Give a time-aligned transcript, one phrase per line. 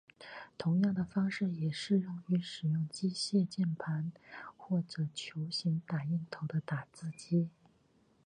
[0.57, 4.11] 同样的方式也适用于使用机械键盘
[4.57, 7.51] 或者球形打印头的打字机。